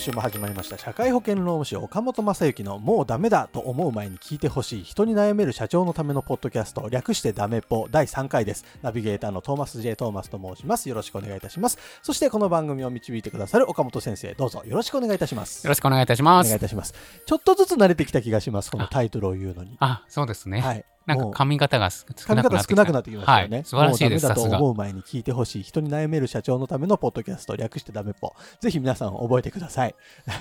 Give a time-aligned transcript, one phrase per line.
[0.00, 8.64] 週も始まりました社会保険労務士岡本正幸のもうダメだと思う前に聞いてほしい人に悩める社長のためのポッドキャスト略してダメっぽ第3回です。
[8.80, 10.88] ナビゲーターのトーマス J トーマスと申します。
[10.88, 11.76] よろしくお願いいたします。
[12.02, 15.66] そしてこの番組を導いてくださる岡本先生どうぞよろしくお願いいたします。
[15.66, 16.56] よろしくお願いいたしまお願いす。
[16.56, 16.94] いたします。
[17.26, 19.76] ちょっとずつ慣れてきた気がしますこのタイトルを言うのに。
[19.80, 20.60] あ、そうですね。
[20.62, 23.56] はいなんかもう髪型が少髪なくなってきた型少なくなってきましたよね。
[23.58, 24.26] はい、素晴らしいです。
[24.26, 24.64] もうダメだと。
[24.64, 28.34] 思う前に聞いてほしい人に悩める社長のためのポッドキャスト略してダメっぽ。
[28.60, 29.94] ぜひ皆さん覚えてください。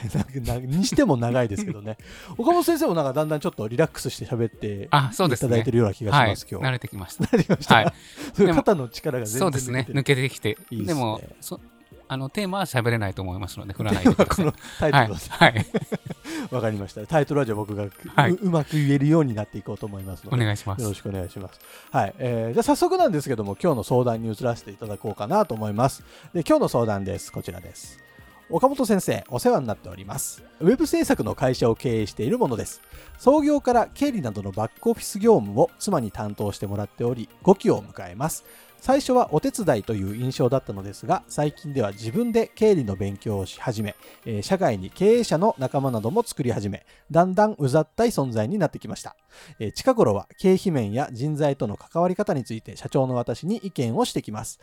[0.62, 1.98] にしても長いですけどね。
[2.38, 5.48] 岡本先生もなんかだんだんちょっとリラックスして喋ってあ、そうですね。
[5.48, 6.68] いただいてるような気がしはい、ます、今日。
[6.68, 7.24] 慣れてきました。
[7.26, 7.76] 慣れてきました。
[7.76, 7.94] はい。
[8.54, 9.88] 肩の力が全然そうですね。
[9.90, 10.50] 抜けてきて。
[10.50, 11.60] いいっすねでもそ、
[12.10, 14.36] あのテーマは喋れないと思いますので、 振らないでください。
[14.36, 15.30] このタイトはいルです。
[15.32, 15.66] はい。
[16.52, 17.06] わかりました。
[17.06, 20.36] タイトルはじゃあ僕がう,、はいうまく言えるようになっていこうと思いますので。
[20.36, 20.82] お願いします。
[20.82, 21.60] よろしくお願いします。
[21.92, 26.04] はい、えーじゃあ早速なんですけども、今日の相談に移らせていただこうかなと思います。
[26.34, 27.32] で、今日の相談です。
[27.32, 28.00] こちらです。
[28.52, 30.42] 岡本先生、お世話になっております。
[30.60, 32.82] ウェブ制作の会社を経営しているものです。
[33.20, 38.44] 創業から経理などのバックオフィス業務を妻に担当してもらっており、5期を迎えます。
[38.82, 49.16] 最初はお手伝いという印象だったのですが、最近では自分で経理の勉強をし始め、えー社外に経営者の仲間なども作り始め、だんだんうざったい存在になってきました。
[49.60, 54.60] えー近頃は経費面や人材との関わり方について社長の私に意見をしてきます。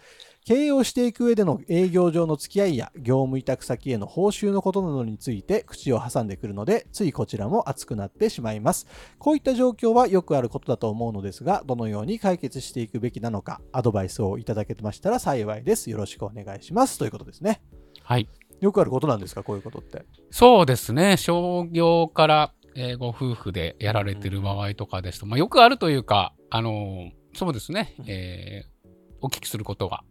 [0.46, 8.86] 経営をしていく上での営業上の付き合いや業務委託先への報酬のことなどについて口を挟んでくるので、ついこちらも熱くなってしまいます。
[9.18, 15.90] こういった状況はよくあることだと思うのですが、どのように解決していくべきなのか、アドバイスをいただけましたら幸いです。
[15.90, 16.96] よろしくお願いします。
[16.96, 17.60] ということですね。
[18.04, 18.28] はい。
[18.60, 20.04] よくあることなんですか、こういうことって。
[20.30, 21.16] そうですね。
[21.16, 27.96] 商業から、えーご夫婦でやられてる場合とかですと、まあ、よくあるというか、あのーそうですね。
[28.06, 28.76] えー
[29.22, 30.04] お聞きすることが、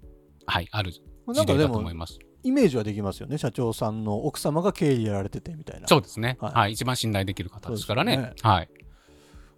[0.46, 2.20] はい、ある事例なんかでもだと思います。
[2.44, 3.38] イメージはできますよね。
[3.38, 5.88] 社長さんの奥様が経理やられててみたいな。
[5.88, 6.74] そうですね、ははいい。
[6.74, 8.16] 一番信頼できる方ですからね。
[8.16, 8.70] そうですはい。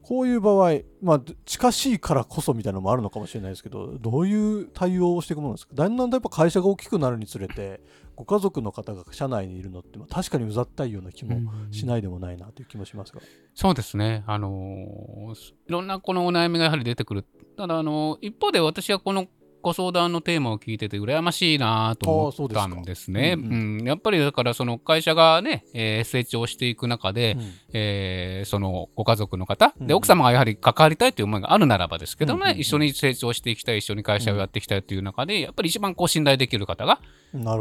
[0.02, 5.74] こういう場合、まあ、近しいからこそみたいなのもあるのかもしれないですけど、どういう対応をしていくものですか？
[5.76, 7.82] だんだんやっぱ会社が大きくなるにつれて、
[8.16, 13.20] ご家族の方が社内にいるのって、まあ、確かにうざったいような気もしないでもないなという気もしますが。
[13.54, 14.24] そうですね。
[14.28, 17.26] あのーいろんなこのお悩みがやはり出てくる。
[17.58, 19.28] ただ、あのー一方で私はこの
[19.68, 23.36] ご相談のテーマを聞いてて羨ましいなと思ったんですね。
[23.84, 37.02] やっぱりだからその会社がね、えー成長していく中で、うんえーそのご家族の方、うんで奥様がやはり関わりたいという思いがあるならばですけどね、うんうんうん一緒に成長していきたい一緒に会社をやっていきたいという中で、やっぱり一番こう信頼できる方が。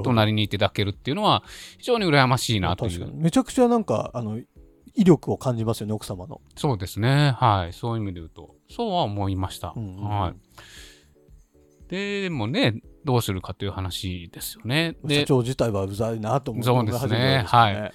[0.04, 1.42] 隣にいていただけるっていうのは
[1.78, 3.10] 非常に羨ましいなという。
[3.14, 4.38] めちゃくちゃなんか、あの、
[4.94, 6.40] 威力を感じますよね、奥様の。
[6.56, 7.34] そうですね。
[7.36, 7.72] はい。
[7.72, 9.74] そういう意味で言うと、そうは思いました。
[9.76, 10.34] うんうんはい。
[11.88, 14.96] でもね、どうするかという話ですよね。
[15.02, 17.44] 社で長自体はうざいなと思そうですね。
[17.46, 17.92] はい。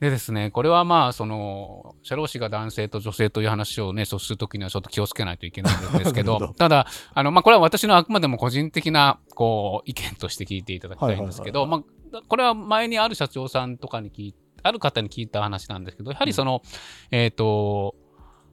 [0.00, 16.62] でですね、これはまあ、その、社労士が男性と女性という話をね、そうするときにはちょっと気をつけないといけないんですけど ど、ただ、あの、まあ、これは私のあくまでも個人的な、こう、意見として聞いていただきたいんですけど、はいまあ、これは前にある社長さんとかに聞いある方に聞いた話なんですけど、やはりその、
[17.10, 17.94] えっ、と、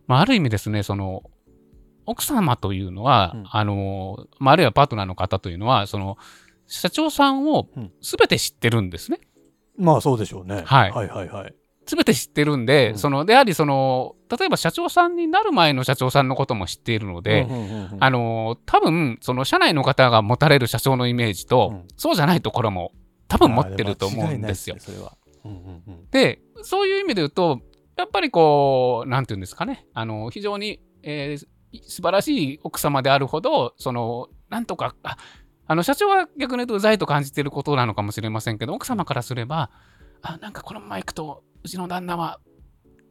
[0.08, 1.24] まあ、ある意味ですね、その、
[2.10, 6.18] 奥様というのは、うんあの、まあ、あるいはパートナーの方というのは、その、
[6.68, 9.20] 社長さんをうん全て知ってるんですね。
[9.78, 10.64] まあそうでしょうね。
[10.66, 11.56] はいはいはいはい。
[11.86, 22.92] 全て知ってるんで、うんその、でやはりその、例えば社長さんになる前の社長さんのことも知っているので、うんうんうんうんあの、多分、その社内の方が持たれる社長のイメージと、うんそうじゃないところも
[23.28, 24.76] 多分持ってると思うんですよ。
[24.76, 25.18] ですねそれは。
[25.46, 27.62] うんうんうんで、そういう意味で言うと、
[27.98, 31.48] やっぱりこう、なんていうんですかね、あの、非常に、えー
[31.84, 35.18] 素晴らしい奥様であるほど、その、なんとか、あ
[35.68, 39.70] あの、社長は逆に言うとうざいと感じていることなのかもしれませんけど、奥様からすれば、
[40.24, 42.40] あ、なんかこのまま行くと、うちの旦那は、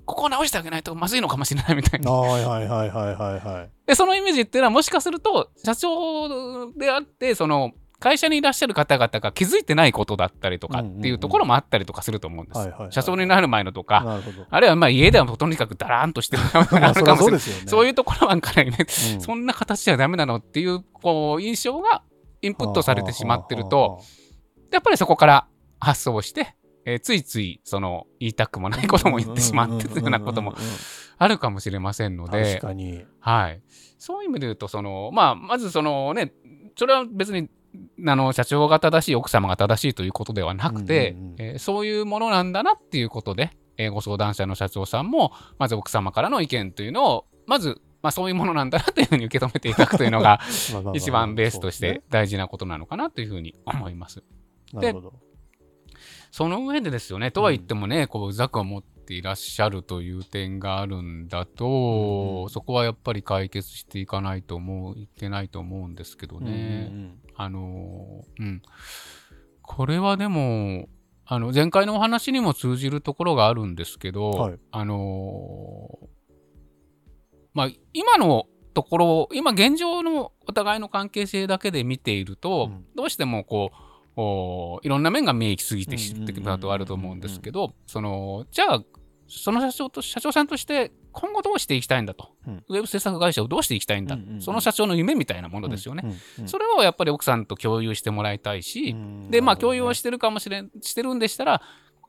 [0.04, 2.10] ここを直してあげないとまずいのかもしれないみたいな。
[2.10, 3.70] はいはいはいはいはいはい。
[3.86, 12.70] で、そのイメージっていうのはもしかすると、社長であって、その、会社にいらっしゃる方々が気づいてないことだったりとかっていうところもあったりとかすると思うんです。
[12.90, 14.20] 社長になる前のとか。
[14.50, 17.40] あるいはまあ家ではとにかくだらーんとしてるかもしれない。
[17.66, 18.78] そういうところばかりね、
[19.14, 22.02] うんそんな形じゃダメなのっていうこう印象が
[22.40, 24.00] インプットされてしまってると、
[24.70, 25.46] やっぱりそこから
[25.80, 26.54] 発想して、
[26.84, 30.54] えーついついその言いたくもないことも言ってしまってというようなことも
[31.18, 33.04] あるかもしれませんの確で、かに。
[33.18, 33.60] はい、
[33.98, 36.32] そういう意味で言うとその、まあ、まずそのね
[36.76, 37.50] それは別に
[38.06, 50.40] あの社長が正しい奥様が正しいということではなくて、うんうんうんえーそういうものなんだなっていうことで、えーご相談者の社長さんもまず奥様からの意見というのをまず、まあ、そういうものなんだなというふうに受け止めていただくというのが
[50.94, 54.22] 一番ベースとして大事なことなのかなというふうに思います。
[54.74, 54.94] で。
[56.30, 66.90] その上でですよね、とは言ってもね、こう、うざく思っていらっしゃるという点があるんだと、うんうんそこはやっぱり解決していかないと思う、いけないと思うんですけどね。
[66.90, 68.62] うんあのー、うん。
[69.62, 70.88] これはでも、
[71.24, 74.58] あの、前回のお話にも通じるところがあるんですけど、はい。
[74.72, 76.06] あのー
[77.54, 82.84] まあ、今のところ、今現状のお互いの関係性だけで見ていると、うん。
[82.94, 88.84] どうしてもこう、おいろんな面が見え行き過ぎてきてくるとあると思うんですけど、その、じゃあ、
[89.28, 92.64] その社長と、社長さんとして今後どうしていきたいんだと、うん。
[92.68, 94.40] ウェブ制作会社をどうしていきたいんだ、うんうんうん。
[94.40, 96.02] その社長の夢みたいなものですよね。
[96.04, 96.48] うんうんうん。
[96.48, 98.96] それをやっぱり奥さんと共有してもらいたいし、
[99.30, 101.62] で、まあ、共有をしてるかもしれん、してるんでしたら、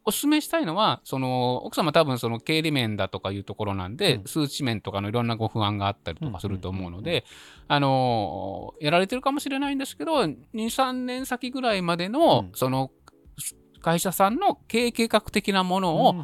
[0.06, 4.24] お勧めしたいのは、その、奥様多分その経理面だとかいうところなんで、うん。
[4.25, 6.98] 数値面とかのいろんなご不安があったりとかすると思うのうん。
[7.00, 7.25] うんで、
[7.68, 12.51] あの、やられてるかもしれないんですけど、2、3年先ぐらいまでの、うん。
[12.54, 12.92] その、
[13.79, 16.15] 会社さんの経営計画的なものを、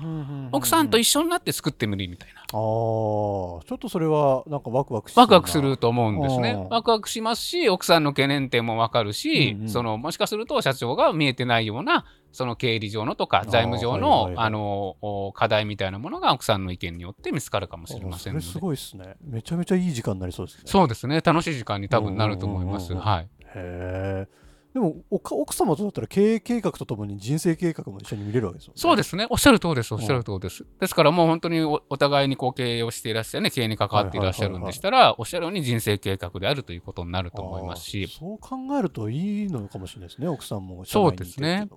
[0.51, 2.41] 奥さんと一緒になって作ってみるみたいな。
[2.41, 6.69] ああ、ちょっとそれはなんかワクワクワクワクすると思うんですねうん。
[6.69, 18.45] ワクワクしますし、奥さんの懸念点もわかるし、うんうんそのもしかすると社長が見えてないような、その経理上のとか財務上のあのお課題みたいなものが奥さんの意見によって見つかるかもしれませんので。
[18.45, 19.15] それすごいですね。
[19.21, 20.63] めちゃめちゃいい時間になりそうですね。
[20.65, 21.21] そうですね。
[21.21, 22.93] 楽しい時間に多分なると思います。
[22.93, 23.23] はい。
[23.23, 24.44] へえ。
[24.75, 28.81] でもおか奥様とだったら経営計画とともに人生計画も一緒に見れるわけですよね。
[28.81, 29.25] そうですね。
[29.29, 29.93] おっしゃる通りです。
[29.93, 30.65] おっしゃる通りです。
[30.81, 40.27] ですからもう本当におお互いにこう経営をしていらっしゃるね、経営に関わっていらっしゃるんでしたら、おっしゃるように人生計画であるということになると思いますし、そう考えるといいのかもしれないですね。
[40.27, 41.69] 奥さんもそうですね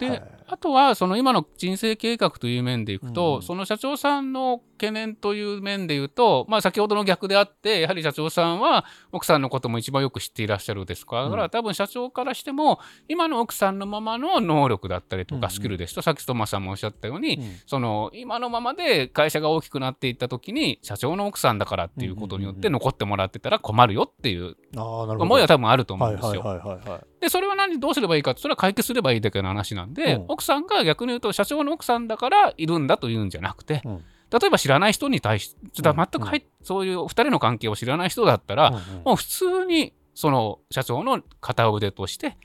[0.00, 0.22] で、はい。
[0.52, 3.42] あとはその今の人生計画という面でいくと、うん。
[3.42, 11.16] その社長さんの懸念という面で言うと、まあ、先ほどの逆であってやはり社長さんは奥さんのことも一番よく知っていらっしゃるですか。
[11.16, 11.30] ら、うん。
[11.30, 15.42] だから多分社長からしても今の奥さんのままの能力だったりとうんうん。
[15.42, 17.56] かスキルですと、さっきトマさんもおっしゃったように、うん。
[17.66, 27.00] その今のままで会社が大きくなっていった時に社長の奥さんだからっていうことによってうんうんうん残ってもらってたら困るよっていう思いは多分あると思うんはいですよ。
[27.20, 30.24] で、それは何、どうすればいいかって、それは解決すればいいだけの話なんで、うん。
[30.28, 34.04] 奥さんが逆に言うと、社長の奥さんだからいるんだというんじゃなくて、うん。
[34.30, 35.96] 例えば知らない人に対して、うん。
[35.96, 42.36] 全く入っそういうお二人の関係を知らない人だったら、うんうんもう普通に、その社長の片腕として、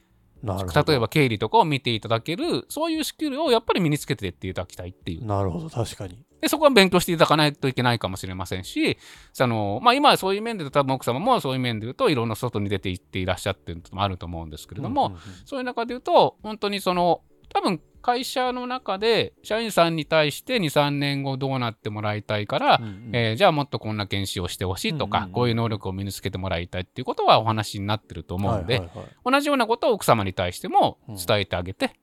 [0.43, 5.25] 例えば経理とかを見ていただける、そういうスキルをやっぱり身につけていっていただきたいっていう。
[5.25, 6.23] なるほど、確かに。
[6.45, 8.99] で、そこは勉強していただかないといけないかもしれませんし、
[9.33, 15.21] その、まあ今はそういう面で言うと、多分奥様もそういう面で言うと、いろんな外に出ていっていらっしゃってるのもあると思うんですけれども、うんうんうん。
[15.45, 23.09] そういう中で言うと、本当にその、多分会社の中で社員さんに対して2、3年後どうなってもらいたいから、うんうん。
[23.13, 25.33] えーじゃあもっとこんな研修をしてほしいとか、うんうんうん。
[25.33, 29.07] こういう能力を身につけてもらいたいっていうことはお話になってると思うんで、はいはいはい。
[29.31, 31.95] 同じようなことを奥様に対しても伝えてあげて、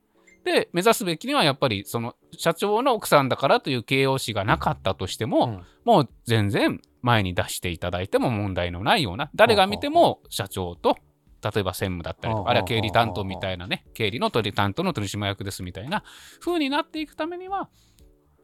[0.43, 10.97] で、目指すべきにはやっぱりその社長の奥さんだからという形容詞がなかったとしても、うんもう全然前に出していただいても問題のないような、誰が見ても社長と、
[11.43, 16.03] 例えば専務だったりとか、はああるいは経理担当みたいなね、経理の取り担当の取締役ですみたいな
[16.39, 17.69] 風になっていくためには、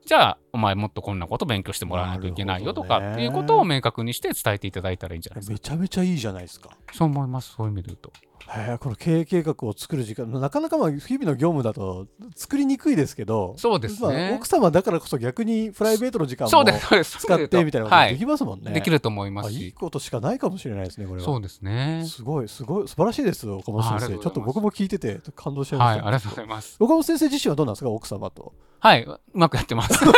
[0.06, 5.54] じゃあ、お前もっとこんなこと勉強してもらわないといけないよとかっていうことを明確にして伝えていただいたらいいんじゃないですか。
[5.54, 6.72] めちゃめちゃいいじゃないですか。
[6.92, 8.12] そう思います、そういう意味で言うと。
[8.48, 17.18] へえこの経営計画を作る時間なかなかまあ日々の業務だと作りにくいですけどそうですねまあ奥様だからこそ逆にプライベートの時間もそうです、そうです。
[17.20, 18.72] 使ってみたいなことはいできますもんね。
[18.72, 19.74] できると思いまあいい。
[19.74, 21.26] ことしかないかもしれないですねこれは。
[21.26, 22.06] そうですね。
[22.08, 26.78] すごいすごい素晴らしいです岡本先生ちょっと僕も聞いてて感動しちゃいまはい、した、ありがとうございます。
[26.80, 28.54] 岡本先生自身はどうなんですか奥様と。
[28.82, 29.94] はい、うまくやってます。
[30.06, 30.14] ま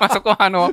[0.00, 0.72] あそこはあの、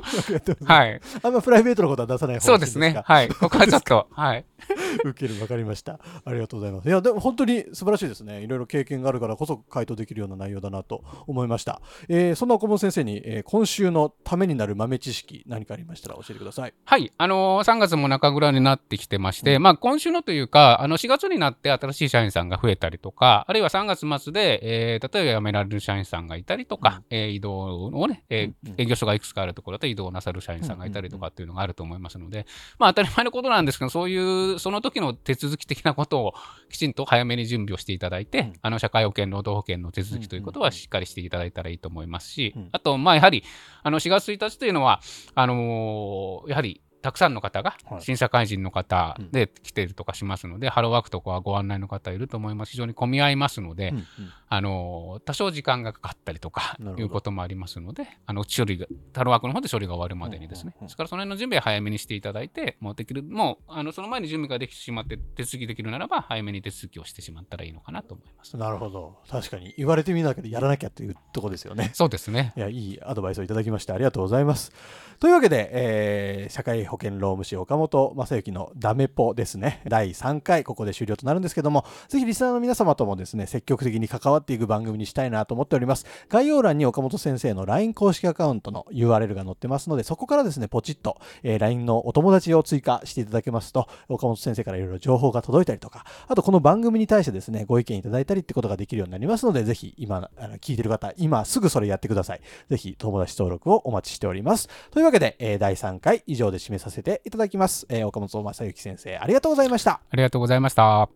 [0.64, 1.00] はい。
[1.22, 3.00] あんまプライベートのことは出さない方がいいそうですね。
[3.04, 3.28] はい。
[3.28, 4.44] ここはちょっと、はい。
[5.04, 6.00] 受けるわかりました。
[6.24, 6.88] ありがとうございます。
[6.88, 8.42] いや、でも本当に素晴らしいですね。
[8.42, 11.80] いろいろ経験があるからこそ回答できるような内容だなと思いました。
[12.08, 16.74] えーそんな岡本先生に、えー今週のためになる豆知識、何かありましたら教えてください。
[16.84, 32.46] はい、あのー3月も中ぐらいになってきてまして、まあ、今週のというか、あの4月になって新しい社員さんが増えたりとか、あるいは3月末で、えー例えば辞められる社員さんがいたりとか、えー移動をね、えーうんうん営業所がいくつかあるところだと移動なさる社員さんがいたりとかっていうのがあると思いますので、
[32.78, 36.34] まあ、当たり前のことなんですけど、そういう、その時の手続き的なことを
[36.70, 38.52] きちんと早めに準備をしていただいて、うん。
[38.62, 42.68] あの社会保険、労働保険の手続きということはしっかりしていただいたらいいと思いますし、うん。
[42.72, 43.44] あと、まあ、やはり、
[43.82, 45.00] あの4月1日というのは、
[45.34, 52.72] あのーやはりたくさんの方がはい新社会人の方うんで来ているとかしますので、ハローワークとかはご案内の方いると思います。
[52.72, 54.04] 非常に混み合いますので、うんうん
[54.48, 68.56] あのー多少時間がかかったりとかいうこともありますので、あの処理が、ハローワークの方で処理が終わるまでにですね、うんうんうんですからその辺の準備は早めにしていただいて、もうできる、もうあのその前に準備ができてしまって手続きできるならば、早めに手続きをしてしまったらいいのかなと思います。
[68.56, 69.18] なるほど。
[69.28, 71.90] 確かに言われてみなきゃやらなきゃっていうとこですよね。
[71.94, 72.52] そうですね。
[72.56, 74.72] いや、いいアドバイスをいただきましてありがとうございます。
[75.20, 79.80] というわけで、えー社会保険労務士岡本正幸のダメポですね。
[79.88, 86.06] 第3回、ここで終了となるんですけども、ぜひリスナーの皆様ともですね、積極的に関わっていく番組にしたいなと思っております。
[86.28, 102.40] 概要欄に岡本先生の LINE 公式アカウントの URL が載ってますので、そこからですね、ポチッと、えー LINE のお友達を追加していただけますと、岡本先生からいろいろ情報が届いたりとか、あとこの番組に対してですね、ご意見いただいたりってことができるようになりますので、ぜひ今、あの聞いてる方、今すぐそれやってください。
[102.68, 104.68] ぜひ友達登録をお待ちしております。
[104.90, 107.86] というわけで、えー第3回以上で締めさせていただきます。
[107.88, 110.00] えー岡本正幸先生、ありがとうございました。
[110.10, 111.08] ありがとうございました。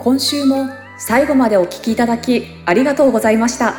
[0.00, 0.66] 今週も
[0.98, 3.74] 最後までお聞きいただきありがとうございました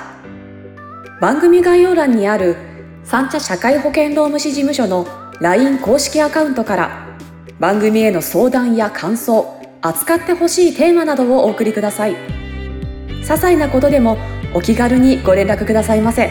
[1.20, 2.56] 番組概要欄にある
[3.04, 5.08] 三茶社会保険労務士事務所の
[5.40, 7.18] LINE 公式アカウントから
[7.60, 14.18] 番組への相談や感想扱ってほしいテーマなどをお送りください些細なことでも
[14.54, 16.30] お気軽にご連絡くださいませ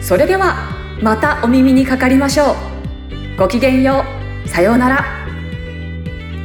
[0.00, 2.56] それではまたお耳にかかりましょう。
[3.38, 4.02] ごきげんよ
[4.44, 4.48] う。
[4.48, 5.04] さようなら。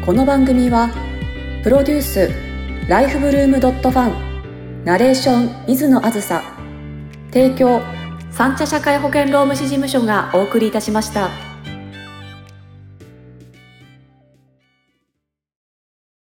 [0.05, 0.89] この番組は
[1.63, 2.29] プロデュース
[2.89, 6.41] ライフブルームドットファンナレーション水野あずさ
[7.31, 7.81] 提供
[8.31, 11.50] 三茶社会保険労務士事務所がお送りいたしました。